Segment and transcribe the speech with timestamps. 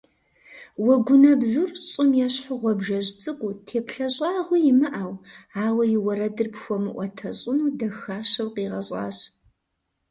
[0.85, 5.13] Уэгунэбзур щӏым ещхьу гъуабжэжь цӏыкӏуу, теплъэ щӏагъуи имыӏэу,
[5.63, 9.17] ауэ и уэрэдыр пхуэмыӏуэтэщӏыну дахащэу къигъэщӏащ.